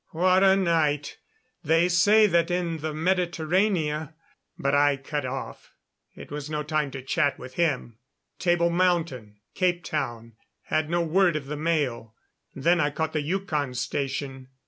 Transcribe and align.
What 0.13 0.41
a 0.43 0.55
night! 0.55 1.19
They 1.63 1.87
say 1.87 2.25
that 2.25 2.49
in 2.49 2.79
Mediterrania" 2.81 4.13
But 4.57 4.73
I 4.73 4.97
cut 4.97 5.27
off; 5.27 5.73
it 6.15 6.31
was 6.31 6.49
no 6.49 6.63
time 6.63 6.89
to 6.89 7.03
chat 7.03 7.37
with 7.37 7.53
him. 7.53 7.99
Table 8.39 8.71
Mountain, 8.71 9.35
Capetown, 9.53 10.37
had 10.63 10.89
no 10.89 11.01
word 11.03 11.35
of 11.35 11.45
the 11.45 11.55
mail. 11.55 12.15
Then 12.55 12.79
I 12.79 12.89
caught 12.89 13.13
the 13.13 13.21
Yukon 13.21 13.75
Station. 13.75 14.47